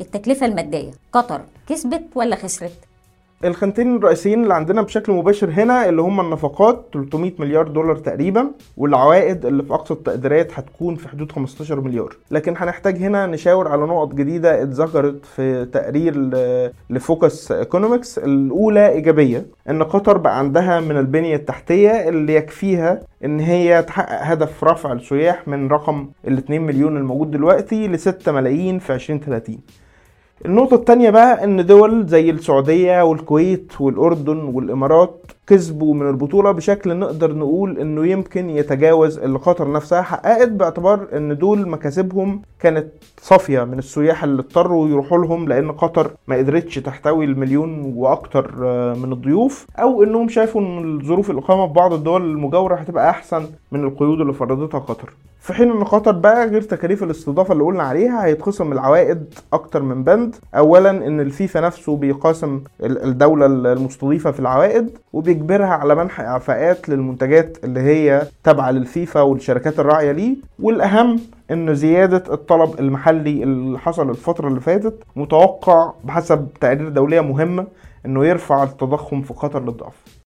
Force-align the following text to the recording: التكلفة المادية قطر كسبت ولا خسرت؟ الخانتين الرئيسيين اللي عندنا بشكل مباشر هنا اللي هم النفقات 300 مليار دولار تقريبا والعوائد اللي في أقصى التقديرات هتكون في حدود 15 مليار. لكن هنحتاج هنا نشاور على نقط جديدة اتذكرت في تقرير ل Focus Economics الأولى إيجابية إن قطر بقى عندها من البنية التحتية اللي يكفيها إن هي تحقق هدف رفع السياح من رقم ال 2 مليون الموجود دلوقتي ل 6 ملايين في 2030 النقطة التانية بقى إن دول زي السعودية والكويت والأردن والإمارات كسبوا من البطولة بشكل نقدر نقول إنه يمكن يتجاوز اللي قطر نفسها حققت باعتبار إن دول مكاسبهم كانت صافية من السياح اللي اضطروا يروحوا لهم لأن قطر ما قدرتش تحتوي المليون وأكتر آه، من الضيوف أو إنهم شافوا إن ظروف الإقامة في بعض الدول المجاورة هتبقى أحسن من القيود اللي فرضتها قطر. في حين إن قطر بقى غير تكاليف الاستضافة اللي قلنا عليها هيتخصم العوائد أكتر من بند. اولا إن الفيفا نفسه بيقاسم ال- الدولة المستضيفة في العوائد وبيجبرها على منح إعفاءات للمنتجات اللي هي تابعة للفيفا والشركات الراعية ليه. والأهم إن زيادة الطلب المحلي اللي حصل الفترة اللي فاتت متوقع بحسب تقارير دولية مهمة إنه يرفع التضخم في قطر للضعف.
التكلفة 0.00 0.46
المادية 0.46 0.90
قطر 1.12 1.40
كسبت 1.68 2.02
ولا 2.14 2.36
خسرت؟ 2.36 2.72
الخانتين 3.44 3.96
الرئيسيين 3.96 4.42
اللي 4.42 4.54
عندنا 4.54 4.82
بشكل 4.82 5.12
مباشر 5.12 5.50
هنا 5.50 5.88
اللي 5.88 6.02
هم 6.02 6.20
النفقات 6.20 6.84
300 6.94 7.32
مليار 7.38 7.68
دولار 7.68 7.96
تقريبا 7.96 8.50
والعوائد 8.76 9.46
اللي 9.46 9.62
في 9.62 9.74
أقصى 9.74 9.94
التقديرات 9.94 10.58
هتكون 10.58 10.94
في 10.96 11.08
حدود 11.08 11.32
15 11.32 11.80
مليار. 11.80 12.16
لكن 12.30 12.54
هنحتاج 12.56 12.96
هنا 12.96 13.26
نشاور 13.26 13.68
على 13.68 13.82
نقط 13.82 14.14
جديدة 14.14 14.62
اتذكرت 14.62 15.24
في 15.26 15.64
تقرير 15.64 16.14
ل 16.90 17.00
Focus 17.00 17.52
Economics 17.52 18.18
الأولى 18.18 18.88
إيجابية 18.88 19.46
إن 19.70 19.82
قطر 19.82 20.16
بقى 20.18 20.38
عندها 20.38 20.80
من 20.80 20.96
البنية 20.96 21.36
التحتية 21.36 22.08
اللي 22.08 22.34
يكفيها 22.34 23.00
إن 23.24 23.40
هي 23.40 23.82
تحقق 23.82 24.22
هدف 24.22 24.64
رفع 24.64 24.92
السياح 24.92 25.48
من 25.48 25.68
رقم 25.68 26.08
ال 26.28 26.38
2 26.38 26.62
مليون 26.62 26.96
الموجود 26.96 27.30
دلوقتي 27.30 27.88
ل 27.88 27.98
6 27.98 28.32
ملايين 28.32 28.78
في 28.78 28.94
2030 28.94 29.58
النقطة 30.46 30.74
التانية 30.74 31.10
بقى 31.10 31.44
إن 31.44 31.66
دول 31.66 32.06
زي 32.06 32.30
السعودية 32.30 33.02
والكويت 33.04 33.80
والأردن 33.80 34.36
والإمارات 34.38 35.20
كسبوا 35.46 35.94
من 35.94 36.08
البطولة 36.08 36.50
بشكل 36.52 36.96
نقدر 36.96 37.34
نقول 37.34 37.78
إنه 37.78 38.06
يمكن 38.06 38.50
يتجاوز 38.50 39.18
اللي 39.18 39.38
قطر 39.38 39.72
نفسها 39.72 40.02
حققت 40.02 40.48
باعتبار 40.48 41.06
إن 41.12 41.36
دول 41.38 41.68
مكاسبهم 41.68 42.42
كانت 42.60 42.86
صافية 43.20 43.64
من 43.64 43.78
السياح 43.78 44.24
اللي 44.24 44.42
اضطروا 44.42 44.88
يروحوا 44.88 45.18
لهم 45.18 45.48
لأن 45.48 45.72
قطر 45.72 46.10
ما 46.28 46.36
قدرتش 46.36 46.74
تحتوي 46.74 47.24
المليون 47.24 47.92
وأكتر 47.96 48.54
آه، 48.64 48.94
من 48.94 49.12
الضيوف 49.12 49.66
أو 49.78 50.02
إنهم 50.02 50.28
شافوا 50.28 50.60
إن 50.60 51.00
ظروف 51.04 51.30
الإقامة 51.30 51.66
في 51.66 51.72
بعض 51.72 51.92
الدول 51.92 52.22
المجاورة 52.22 52.74
هتبقى 52.74 53.10
أحسن 53.10 53.46
من 53.72 53.84
القيود 53.84 54.20
اللي 54.20 54.32
فرضتها 54.32 54.78
قطر. 54.78 55.12
في 55.44 55.52
حين 55.52 55.70
إن 55.70 55.84
قطر 55.84 56.12
بقى 56.12 56.46
غير 56.48 56.62
تكاليف 56.62 57.02
الاستضافة 57.02 57.52
اللي 57.52 57.64
قلنا 57.64 57.82
عليها 57.82 58.24
هيتخصم 58.24 58.72
العوائد 58.72 59.34
أكتر 59.52 59.82
من 59.82 60.04
بند. 60.04 60.36
اولا 60.54 60.90
إن 60.90 61.20
الفيفا 61.20 61.60
نفسه 61.60 61.96
بيقاسم 61.96 62.60
ال- 62.84 63.02
الدولة 63.04 63.46
المستضيفة 63.46 64.30
في 64.30 64.40
العوائد 64.40 64.98
وبيجبرها 65.12 65.66
على 65.66 65.94
منح 65.94 66.20
إعفاءات 66.20 66.88
للمنتجات 66.88 67.58
اللي 67.64 67.80
هي 67.80 68.22
تابعة 68.44 68.70
للفيفا 68.70 69.20
والشركات 69.20 69.78
الراعية 69.80 70.12
ليه. 70.12 70.36
والأهم 70.62 71.20
إن 71.50 71.74
زيادة 71.74 72.34
الطلب 72.34 72.80
المحلي 72.80 73.42
اللي 73.42 73.78
حصل 73.78 74.10
الفترة 74.10 74.48
اللي 74.48 74.60
فاتت 74.60 75.02
متوقع 75.16 75.92
بحسب 76.04 76.48
تقارير 76.60 76.88
دولية 76.88 77.20
مهمة 77.20 77.66
إنه 78.06 78.26
يرفع 78.26 78.62
التضخم 78.62 79.22
في 79.22 79.34
قطر 79.34 79.62
للضعف. 79.64 79.94